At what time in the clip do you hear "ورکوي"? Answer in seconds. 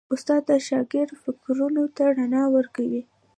2.55-3.01